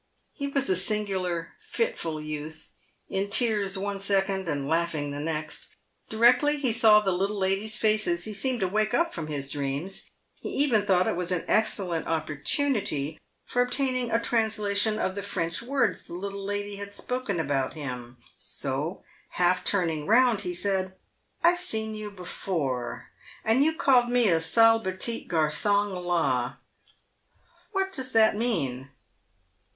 [0.33, 2.69] He was a singular, fitful youth;
[3.07, 5.75] in tears one second, and laughing the next.
[6.09, 10.09] Directly he saw the little ladies' faces, he seemed to wake up from his dreams;
[10.39, 15.61] he even thought it was an excellent opportunity for obtaining a translation of the French
[15.61, 20.95] words the little lady had spoken about him, so, half turning round, he said,"
[21.43, 23.11] I've seen you before,
[23.45, 26.55] and you called me a' sal pettit garsong la.'
[27.71, 28.89] "What does that mean?"